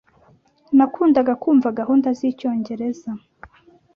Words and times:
Nakundaga 0.77 1.33
kumva 1.41 1.67
gahunda 1.79 2.07
zicyongereza. 2.19 3.09